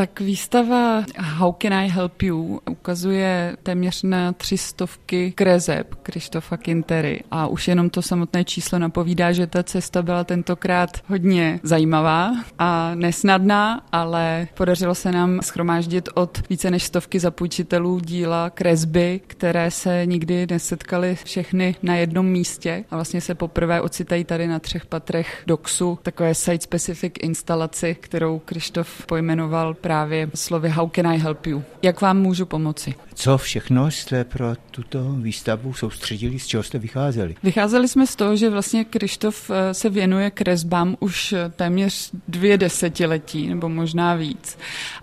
Tak 0.00 0.20
výstava 0.20 1.04
How 1.18 1.54
can 1.62 1.72
I 1.72 1.88
help 1.88 2.22
you 2.22 2.60
ukazuje 2.70 3.56
téměř 3.62 4.02
na 4.02 4.32
tři 4.32 4.58
stovky 4.58 5.32
krezeb 5.32 5.94
Krištofa 5.94 6.56
Kintery. 6.56 7.22
A 7.30 7.46
už 7.46 7.68
jenom 7.68 7.90
to 7.90 8.02
samotné 8.02 8.44
číslo 8.44 8.78
napovídá, 8.78 9.32
že 9.32 9.46
ta 9.46 9.62
cesta 9.62 10.02
byla 10.02 10.24
tentokrát 10.24 10.90
hodně 11.06 11.60
zajímavá 11.62 12.32
a 12.58 12.94
nesnadná, 12.94 13.86
ale 13.92 14.48
podařilo 14.54 14.94
se 14.94 15.12
nám 15.12 15.40
schromáždit 15.42 16.08
od 16.14 16.48
více 16.50 16.70
než 16.70 16.82
stovky 16.84 17.20
zapůjčitelů 17.20 18.00
díla 18.00 18.50
kresby, 18.50 19.20
které 19.26 19.70
se 19.70 20.06
nikdy 20.06 20.46
nesetkaly 20.50 21.16
všechny 21.24 21.74
na 21.82 21.96
jednom 21.96 22.26
místě. 22.26 22.84
A 22.90 22.96
vlastně 22.96 23.20
se 23.20 23.34
poprvé 23.34 23.80
ocitají 23.80 24.24
tady 24.24 24.46
na 24.46 24.58
třech 24.58 24.86
patrech 24.86 25.42
DOXu, 25.46 25.98
takové 26.02 26.34
site-specific 26.34 27.12
instalaci, 27.20 27.96
kterou 28.00 28.38
Krištof 28.38 29.06
pojmenoval 29.06 29.74
právě 29.90 30.30
slovy 30.34 30.68
How 30.68 30.88
can 30.88 31.06
I 31.06 31.18
help 31.18 31.46
you? 31.46 31.62
Jak 31.82 32.00
vám 32.00 32.18
můžu 32.18 32.46
pomoci? 32.46 32.94
Co 33.14 33.38
všechno 33.38 33.90
jste 33.90 34.24
pro 34.24 34.54
tuto 34.70 35.12
výstavu 35.12 35.74
soustředili, 35.74 36.38
z 36.38 36.46
čeho 36.46 36.62
jste 36.62 36.78
vycházeli? 36.78 37.34
Vycházeli 37.42 37.88
jsme 37.88 38.06
z 38.06 38.16
toho, 38.16 38.36
že 38.36 38.50
vlastně 38.50 38.84
Krištof 38.84 39.50
eh, 39.50 39.74
se 39.74 39.88
věnuje 39.88 40.30
kresbám 40.30 40.96
už 41.00 41.32
eh, 41.32 41.52
téměř 41.56 42.10
dvě 42.28 42.58
desetiletí, 42.58 43.48
nebo 43.48 43.68
možná 43.68 44.14
víc. 44.14 44.58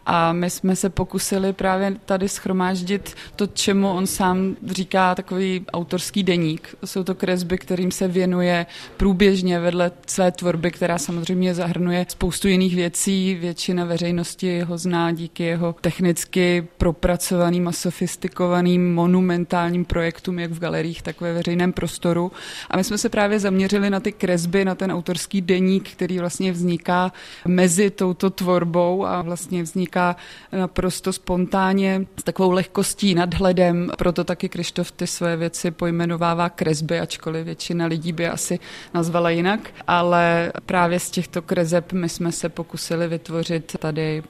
A 0.05 0.33
my 0.33 0.49
jsme 0.49 0.75
se 0.75 0.89
pokusili 0.89 1.53
právě 1.53 1.95
tady 2.05 2.29
schromáždit 2.29 3.15
to, 3.35 3.47
čemu 3.47 3.89
on 3.91 4.07
sám 4.07 4.55
říká 4.67 5.15
takový 5.15 5.65
autorský 5.73 6.23
deník. 6.23 6.75
Jsou 6.85 7.03
to 7.03 7.15
kresby, 7.15 7.57
kterým 7.57 7.91
se 7.91 8.07
věnuje 8.07 8.65
průběžně 8.97 9.59
vedle 9.59 9.91
své 10.07 10.31
tvorby, 10.31 10.71
která 10.71 10.97
samozřejmě 10.97 11.55
zahrnuje 11.55 12.05
spoustu 12.09 12.47
jiných 12.47 12.75
věcí. 12.75 13.35
Většina 13.35 13.85
veřejnosti 13.85 14.61
ho 14.61 14.76
zná 14.77 15.11
díky 15.11 15.43
jeho 15.43 15.75
technicky 15.81 16.67
propracovaným 16.77 17.67
a 17.67 17.71
sofistikovaným 17.71 18.93
monumentálním 18.93 19.85
projektům, 19.85 20.39
jak 20.39 20.51
v 20.51 20.59
galeriích, 20.59 21.01
tak 21.01 21.21
ve 21.21 21.33
veřejném 21.33 21.73
prostoru. 21.73 22.31
A 22.69 22.77
my 22.77 22.83
jsme 22.83 22.97
se 22.97 23.09
právě 23.09 23.39
zaměřili 23.39 23.89
na 23.89 23.99
ty 23.99 24.11
kresby, 24.11 24.65
na 24.65 24.75
ten 24.75 24.91
autorský 24.91 25.41
deník, 25.41 25.89
který 25.89 26.19
vlastně 26.19 26.51
vzniká 26.51 27.11
mezi 27.45 27.89
touto 27.89 28.29
tvorbou 28.29 29.05
a 29.05 29.21
vlastně 29.21 29.63
vzniká 29.63 30.15
naprosto 30.51 31.13
spontánně 31.13 32.05
s 32.19 32.23
takovou 32.23 32.51
lehkostí, 32.51 33.15
nadhledem. 33.15 33.91
Proto 33.97 34.23
taky 34.23 34.49
Krištof 34.49 34.91
ty 34.91 35.07
své 35.07 35.37
věci 35.37 35.71
pojmenovává 35.71 36.49
kresby, 36.49 36.99
ačkoliv 36.99 37.45
většina 37.45 37.85
lidí 37.85 38.13
by 38.13 38.27
asi 38.27 38.59
nazvala 38.93 39.29
jinak. 39.29 39.69
Ale 39.87 40.51
právě 40.65 40.99
z 40.99 41.11
těchto 41.11 41.41
kreseb 41.41 41.93
my 41.93 42.09
jsme 42.09 42.31
se 42.31 42.49
pokusili 42.49 43.07
vytvořit 43.07 43.75
tady 43.79 44.23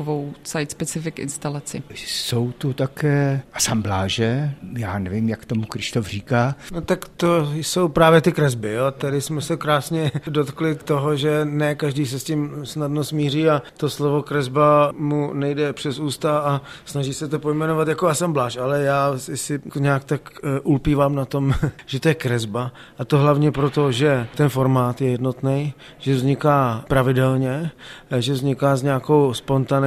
takovou 0.00 0.32
site-specific 0.42 1.18
instalaci. 1.18 1.82
Jsou 1.94 2.52
tu 2.52 2.72
také 2.72 3.42
asambláže, 3.52 4.54
já 4.76 4.98
nevím, 4.98 5.28
jak 5.28 5.44
tomu 5.44 5.64
Krištof 5.64 6.08
říká. 6.08 6.54
No 6.72 6.80
tak 6.80 7.08
to 7.08 7.52
jsou 7.54 7.88
právě 7.88 8.20
ty 8.20 8.32
kresby, 8.32 8.72
jo. 8.72 8.90
Tady 8.90 9.20
jsme 9.20 9.40
se 9.42 9.56
krásně 9.56 10.12
dotkli 10.26 10.74
toho, 10.74 11.16
že 11.16 11.44
ne 11.44 11.74
každý 11.74 12.06
se 12.06 12.18
s 12.18 12.24
tím 12.24 12.60
snadno 12.64 13.04
smíří 13.04 13.48
a 13.48 13.62
to 13.76 13.90
slovo 13.90 14.22
kresba 14.22 14.92
mu 14.96 15.34
nejde 15.34 15.72
přes 15.72 15.98
ústa 15.98 16.38
a 16.38 16.62
snaží 16.84 17.14
se 17.14 17.28
to 17.28 17.38
pojmenovat 17.38 17.88
jako 17.88 18.08
asambláž, 18.08 18.56
ale 18.56 18.82
já 18.82 19.12
si 19.18 19.60
nějak 19.76 20.04
tak 20.04 20.20
eh, 20.44 20.60
ulpívám 20.60 21.14
na 21.14 21.24
tom, 21.24 21.54
že 21.86 22.00
to 22.00 22.08
je 22.08 22.14
kresba 22.14 22.72
a 22.98 23.04
to 23.04 23.18
hlavně 23.18 23.52
proto, 23.52 23.92
že 23.92 24.26
ten 24.36 24.48
formát 24.48 25.00
je 25.00 25.10
jednotný, 25.10 25.74
že 25.98 26.14
vzniká 26.14 26.84
pravidelně, 26.88 27.70
eh, 28.10 28.22
že 28.22 28.32
vzniká 28.32 28.76
s 28.76 28.82
nějakou 28.82 29.34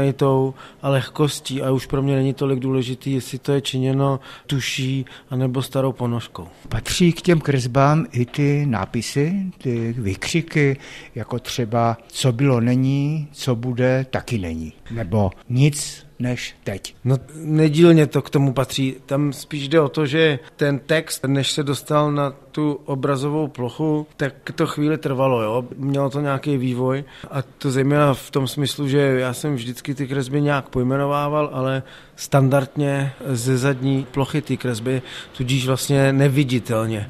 spontaneitou 0.03 0.53
a 0.81 0.89
lehkostí 0.89 1.61
a 1.61 1.71
už 1.71 1.85
pro 1.85 2.01
mě 2.01 2.15
není 2.15 2.33
tolik 2.33 2.59
důležitý, 2.59 3.13
jestli 3.13 3.39
to 3.39 3.51
je 3.53 3.61
činěno 3.61 4.19
tuší 4.47 5.05
anebo 5.29 5.61
starou 5.61 5.91
ponožkou. 5.91 6.47
Patří 6.69 7.13
k 7.13 7.21
těm 7.21 7.39
kresbám 7.41 8.05
i 8.11 8.25
ty 8.25 8.65
nápisy, 8.65 9.35
ty 9.57 9.95
vykřiky, 9.97 10.77
jako 11.15 11.39
třeba 11.39 11.97
co 12.07 12.31
bylo 12.31 12.61
není, 12.61 13.27
co 13.31 13.55
bude, 13.55 14.05
taky 14.09 14.37
není. 14.37 14.73
Nebo 14.91 15.31
nic 15.49 16.05
než 16.19 16.55
teď. 16.63 16.95
No 17.03 17.17
nedílně 17.35 18.07
to 18.07 18.21
k 18.21 18.29
tomu 18.29 18.53
patří. 18.53 18.95
Tam 19.05 19.33
spíš 19.33 19.67
jde 19.67 19.81
o 19.81 19.89
to, 19.89 20.05
že 20.05 20.39
ten 20.55 20.79
text, 20.79 21.23
než 21.27 21.51
se 21.51 21.63
dostal 21.63 22.11
na 22.11 22.33
tu 22.51 22.79
obrazovou 22.85 23.47
plochu, 23.47 24.07
tak 24.17 24.33
to 24.55 24.67
chvíli 24.67 24.97
trvalo, 24.97 25.41
jo. 25.41 25.65
Mělo 25.77 26.09
to 26.09 26.21
nějaký 26.21 26.57
vývoj 26.57 27.03
a 27.31 27.41
to 27.41 27.71
zejména 27.71 28.13
v 28.13 28.31
tom 28.31 28.47
smyslu, 28.47 28.87
že 28.87 28.99
já 28.99 29.33
jsem 29.33 29.55
vždycky 29.55 29.95
ty 29.95 30.07
kresby 30.07 30.41
nějak 30.41 30.69
pojmenovával, 30.69 31.49
ale 31.53 31.83
standardně 32.15 33.13
ze 33.25 33.57
zadní 33.57 34.07
plochy 34.11 34.41
ty 34.41 34.57
kresby, 34.57 35.01
tudíž 35.37 35.67
vlastně 35.67 36.13
neviditelně. 36.13 37.09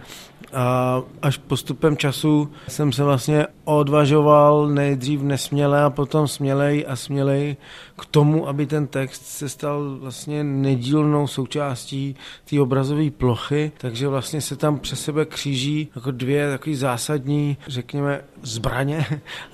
A 0.53 1.01
až 1.21 1.37
postupem 1.37 1.97
času 1.97 2.49
jsem 2.67 2.91
se 2.91 3.03
vlastně 3.03 3.47
odvažoval 3.65 4.67
nejdřív 4.67 5.21
nesměle 5.21 5.83
a 5.83 5.89
potom 5.89 6.27
smělej 6.27 6.85
a 6.87 6.95
smělej 6.95 7.55
k 7.99 8.05
tomu, 8.05 8.47
aby 8.47 8.65
ten 8.65 8.87
text 8.87 9.25
se 9.25 9.49
stal 9.49 9.97
vlastně 9.99 10.43
nedílnou 10.43 11.27
součástí 11.27 12.15
té 12.49 12.61
obrazové 12.61 13.11
plochy, 13.11 13.71
takže 13.77 14.07
vlastně 14.07 14.41
se 14.41 14.55
tam 14.55 14.79
přes 14.79 15.01
sebe 15.01 15.25
kříží 15.25 15.87
jako 15.95 16.11
dvě 16.11 16.49
takové 16.49 16.75
zásadní, 16.75 17.57
řekněme, 17.67 18.21
zbraně. 18.41 19.05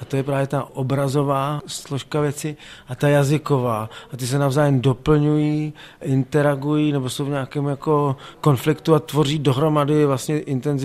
A 0.02 0.06
to 0.06 0.16
je 0.16 0.24
právě 0.24 0.48
ta 0.48 0.64
obrazová 0.74 1.62
složka 1.68 2.22
věci 2.22 2.58
a 2.88 2.96
ta 2.96 3.08
jazyková. 3.08 3.90
A 4.14 4.18
ty 4.18 4.28
se 4.28 4.40
navzájem 4.40 4.82
doplňují, 4.82 5.74
interagují 6.02 6.92
nebo 6.92 7.09
jsou 7.09 7.26
v 7.26 7.30
nějakém 7.30 7.66
jako 7.66 8.16
konfliktu 8.42 8.96
a 8.96 9.00
tvoří 9.00 9.40
dohromady 9.40 10.06
vlastně 10.06 10.38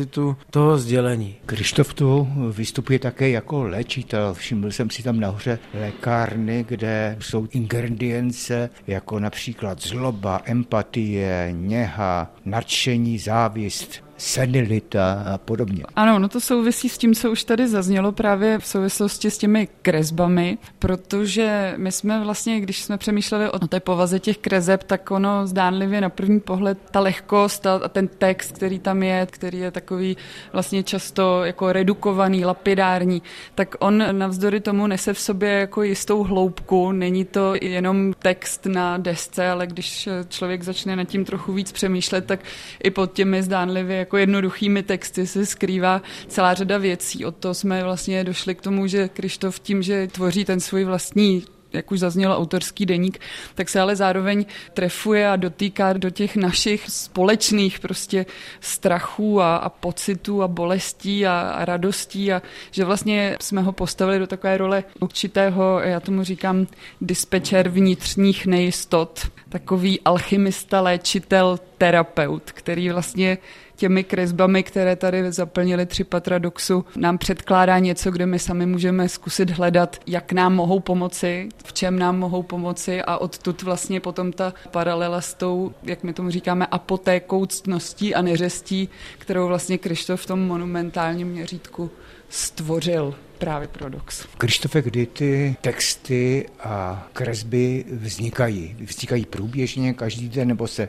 intenzitu 0.05 0.37
toho 0.51 0.79
sdělení. 0.79 1.37
Krištof 1.47 1.95
tu 1.95 2.29
vystupuje 2.53 2.99
také 2.99 3.29
jako 3.31 3.63
léčitel. 3.63 4.35
Všiml 4.35 4.73
jsem 4.73 4.91
si 4.91 5.03
tam 5.03 5.21
nahoře 5.21 5.59
lékárny, 5.75 6.65
kde 6.69 7.17
jsou 7.21 7.49
ingredience 7.51 8.71
jako 8.87 9.19
například 9.19 9.83
zloba, 9.83 10.41
empatie, 10.45 11.49
něha, 11.53 12.31
nadšení, 12.45 13.19
závist, 13.19 14.05
senilita 14.17 15.25
a 15.35 15.39
podobně. 15.39 15.85
Ano, 15.97 16.19
no 16.19 16.29
to 16.29 16.41
souvisí 16.41 16.89
s 16.89 16.99
tím, 16.99 17.15
co 17.15 17.31
už 17.31 17.45
tady 17.45 17.69
zaznělo 17.69 18.13
právě 18.13 18.59
v 18.59 18.67
souvislosti 18.67 19.31
s 19.31 19.39
těmi 19.39 19.69
kresbami, 19.83 20.59
protože 20.79 21.75
my 21.77 21.93
jsme 21.93 22.25
vlastně, 22.25 22.61
když 22.61 22.83
jsme 22.83 22.99
přemýšleli 22.99 23.51
o 23.51 23.59
té 23.59 23.81
povaze 23.81 24.21
těch 24.21 24.39
kreseb, 24.39 24.83
tak 24.83 25.11
ono 25.11 25.47
zdánlivě 25.47 26.01
na 26.01 26.09
první 26.09 26.41
pohled 26.41 26.79
ta 26.91 27.01
lehkost 27.01 27.67
a, 27.67 27.89
ten 27.89 28.09
text, 28.09 28.53
který 28.53 28.79
tam 28.79 29.03
je, 29.03 29.27
který 29.31 29.59
je 29.59 29.71
takový 29.71 30.17
vlastně 30.53 30.83
často 30.83 31.45
jako 31.45 31.73
redukovaný, 31.73 32.45
lapidární, 32.45 33.23
tak 33.55 33.75
on 33.79 34.19
navzdory 34.19 34.61
tomu 34.61 34.87
nese 34.87 35.15
v 35.15 35.21
sobě 35.21 35.51
jako 35.51 35.83
jistou 35.83 36.23
hloubku. 36.23 36.93
Není 36.93 37.25
to 37.25 37.55
jenom 37.63 38.13
text 38.19 38.67
na 38.67 38.99
desce, 38.99 39.49
ale 39.49 39.67
když 39.67 40.09
člověk 40.29 40.63
začne 40.63 40.97
nad 40.97 41.05
tím 41.05 41.25
trochu 41.25 41.53
víc 41.53 41.73
přemýšlet, 41.73 42.27
tak 42.27 42.41
i 42.85 42.91
pod 42.91 43.13
těmi 43.13 43.43
zdánlivě 43.43 44.04
jako 44.05 44.17
jednoduchými 44.17 44.83
texty 44.83 45.27
se 45.27 45.47
skrývá 45.47 46.03
celá 46.29 46.55
řada 46.55 46.79
věcí. 46.79 47.25
Od 47.25 47.37
toho 47.37 47.55
jsme 47.55 47.85
vlastně 47.85 48.25
došli 48.25 48.55
k 48.55 48.61
tomu, 48.61 48.87
že 48.87 49.09
Krištof 49.09 49.61
tím, 49.61 49.83
že 49.83 50.07
tvoří 50.07 50.45
ten 50.45 50.61
svůj 50.61 50.85
vlastní 50.85 51.45
jak 51.75 51.93
už 51.93 51.99
zaznělo, 51.99 52.37
autorský 52.37 52.87
deník, 52.87 53.19
tak 53.55 53.69
se 53.69 53.81
ale 53.81 53.97
zároveň 53.97 54.47
trefuje 54.75 55.29
a 55.29 55.37
dotýká 55.37 55.93
do 55.93 56.11
těch 56.11 56.37
našich 56.37 56.91
společných 56.91 57.81
prostě 57.81 58.27
strachů 58.61 59.41
a, 59.41 59.57
a 59.57 59.69
pocitů 59.69 60.43
a 60.43 60.49
bolestí 60.49 61.27
a, 61.27 61.41
a 61.41 61.65
radostí 61.65 62.33
a 62.33 62.43
že 62.71 62.85
vlastně 62.85 63.37
jsme 63.41 63.63
ho 63.63 63.73
postavili 63.73 64.19
do 64.19 64.27
takové 64.27 64.57
role 64.57 64.85
určitého, 65.01 65.81
já 65.81 66.01
tomu 66.01 66.25
říkám, 66.25 66.67
dispečer 67.01 67.69
vnitřních 67.69 68.47
nejistot, 68.47 69.27
takový 69.49 70.01
alchymista, 70.01 70.81
léčitel, 70.81 71.59
terapeut, 71.79 72.53
který 72.53 72.91
vlastně 72.91 73.39
těmi 73.77 74.05
kresbami, 74.05 74.63
které 74.63 74.97
tady 74.97 75.33
zaplnili 75.33 75.87
tři 75.87 76.05
patra 76.05 76.39
doxu, 76.39 76.85
nám 76.97 77.19
předkládá 77.19 77.79
něco, 77.79 78.11
kde 78.11 78.27
my 78.27 78.39
sami 78.39 78.67
můžeme 78.67 79.09
zkusit 79.09 79.51
hledat, 79.51 79.97
jak 80.07 80.33
nám 80.33 80.55
mohou 80.55 80.81
pomoci, 80.81 81.49
v 81.65 81.73
čem 81.73 81.99
nám 81.99 82.19
mohou 82.19 82.43
pomoci 82.43 83.03
a 83.03 83.19
odtud 83.19 83.63
vlastně 83.63 84.01
potom 84.01 84.33
ta 84.33 84.55
paralela 84.71 85.21
s 85.21 85.35
tou, 85.35 85.73
jak 85.83 86.03
my 86.03 86.13
tomu 86.13 86.31
říkáme, 86.31 86.67
apotékou 86.67 87.47
ctností 87.47 88.15
a 88.15 88.23
neřestí, 88.23 88.89
kterou 89.19 89.49
vlastně 89.49 89.79
Krištof 89.79 90.23
v 90.23 90.27
tom 90.27 90.47
monumentálním 90.47 91.29
měřítku 91.29 91.91
stvořil 92.29 93.15
právě 93.39 93.69
pro 93.69 93.89
Dox. 93.89 94.27
Krištofe, 94.39 94.83
kdy 94.83 95.07
ty 95.07 95.57
texty 95.61 96.47
a 96.61 97.07
kresby 97.13 97.85
vznikají? 97.93 98.77
Vznikají 98.81 99.27
průběžně 99.27 99.95
každý 99.95 100.29
den, 100.29 100.49
nebo 100.49 100.67
se 100.67 100.89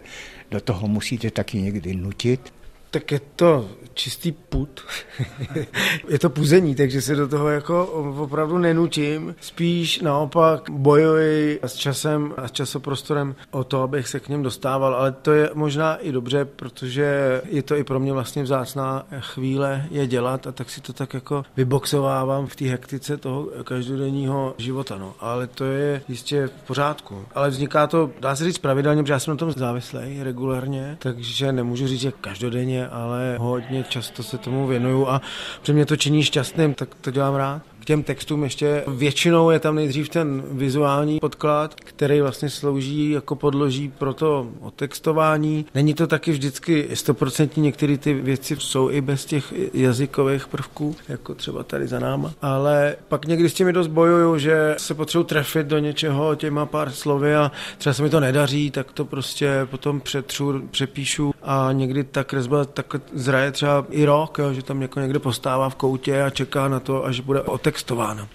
do 0.52 0.62
toho 0.62 0.88
musíte 0.88 1.32
taky 1.32 1.62
někdy 1.62 1.96
nutit? 1.96 2.54
Tak 2.96 3.12
je 3.12 3.22
to 3.36 3.70
čistý 3.94 4.32
put. 4.32 4.82
je 6.10 6.20
to 6.20 6.30
puzení, 6.30 6.76
takže 6.76 7.02
se 7.02 7.16
do 7.16 7.28
toho 7.28 7.50
jako 7.50 7.86
opravdu 8.18 8.58
nenutím. 8.58 9.36
Spíš 9.42 10.02
naopak 10.02 10.70
bojuji 10.70 11.60
s 11.64 11.74
časem 11.74 12.34
a 12.38 12.48
s 12.48 12.52
časoprostorem 12.52 13.36
o 13.52 13.64
to, 13.64 13.82
abych 13.82 14.08
se 14.08 14.20
k 14.20 14.30
něm 14.30 14.44
dostával, 14.44 14.96
ale 14.96 15.12
to 15.12 15.32
je 15.32 15.50
možná 15.54 15.96
i 15.96 16.12
dobře, 16.12 16.46
protože 16.46 17.42
je 17.50 17.64
to 17.64 17.76
i 17.76 17.84
pro 17.84 18.00
mě 18.00 18.14
vlastně 18.14 18.44
vzácná 18.44 19.08
chvíle 19.20 19.88
je 19.92 20.08
dělat 20.08 20.48
a 20.48 20.52
tak 20.52 20.70
si 20.70 20.82
to 20.82 20.94
tak 20.94 21.14
jako 21.14 21.44
vyboxovávám 21.58 22.48
v 22.48 22.56
té 22.56 22.66
hektice 22.66 23.18
toho 23.18 23.50
každodenního 23.64 24.56
života. 24.58 24.98
No. 24.98 25.14
Ale 25.20 25.48
to 25.48 25.66
je 25.66 26.02
jistě 26.08 26.48
v 26.48 26.68
pořádku. 26.68 27.26
Ale 27.36 27.50
vzniká 27.50 27.88
to, 27.88 28.12
dá 28.20 28.36
se 28.36 28.46
říct 28.46 28.58
pravidelně, 28.58 29.04
protože 29.04 29.14
já 29.14 29.20
jsem 29.20 29.32
na 29.32 29.38
tom 29.38 29.52
závislý 29.52 30.24
regulárně, 30.24 30.98
takže 31.00 31.52
nemůžu 31.52 31.88
říct, 31.88 32.02
že 32.02 32.12
každodenně, 32.22 32.85
ale 32.88 33.38
hodně 33.40 33.84
často 33.84 34.24
se 34.24 34.38
tomu 34.38 34.68
věnuju 34.68 35.08
a 35.08 35.22
protože 35.60 35.74
mě 35.74 35.86
to 35.86 35.98
činí 35.98 36.24
šťastným, 36.24 36.74
tak 36.74 36.96
to 36.96 37.12
dělám 37.12 37.36
rád 37.36 37.62
těm 37.86 38.04
textům 38.04 38.44
ještě 38.44 38.84
většinou 38.88 39.50
je 39.50 39.60
tam 39.60 39.76
nejdřív 39.76 40.10
ten 40.10 40.44
vizuální 40.52 41.20
podklad, 41.20 41.76
který 41.76 42.22
vlastně 42.22 42.50
slouží 42.50 43.12
jako 43.12 43.36
podloží 43.36 43.94
pro 43.98 44.14
to 44.14 44.48
otextování. 44.62 45.66
Není 45.76 45.94
to 45.94 46.08
taky 46.08 46.32
vždycky 46.32 46.88
stoprocentní, 46.94 47.64
některé 47.64 47.98
ty 47.98 48.14
věci 48.14 48.58
jsou 48.60 48.90
i 48.90 49.02
bez 49.02 49.26
těch 49.26 49.54
jazykových 49.74 50.48
prvků, 50.48 50.96
jako 51.10 51.36
třeba 51.36 51.64
tady 51.64 51.88
za 51.88 52.00
náma. 52.00 52.34
Ale 52.42 52.96
pak 53.08 53.26
někdy 53.26 53.50
s 53.50 53.54
těmi 53.54 53.74
dost 53.74 53.88
bojuju, 53.88 54.38
že 54.38 54.76
se 54.78 54.94
potřebuji 54.94 55.24
trefit 55.24 55.68
do 55.68 55.80
něčeho 55.80 56.36
těma 56.36 56.66
pár 56.66 56.92
slovy 56.92 57.36
a 57.36 57.52
třeba 57.78 57.94
se 57.94 58.04
mi 58.04 58.10
to 58.10 58.20
nedaří, 58.20 58.72
tak 58.72 58.92
to 58.92 59.06
prostě 59.06 59.68
potom 59.72 60.02
přetřu, 60.02 60.62
přepíšu 60.72 61.34
a 61.44 61.70
někdy 61.72 62.04
ta 62.04 62.24
kresba 62.24 62.66
tak 62.66 62.96
zraje 63.14 63.52
třeba 63.52 63.86
i 63.90 64.06
rok, 64.06 64.38
jo, 64.38 64.54
že 64.54 64.64
tam 64.64 64.82
jako 64.82 65.00
někde 65.00 65.20
postává 65.20 65.70
v 65.70 65.76
koutě 65.76 66.24
a 66.24 66.30
čeká 66.30 66.68
na 66.68 66.80
to, 66.80 67.06
až 67.06 67.20
bude 67.20 67.42
otextována. 67.76 68.24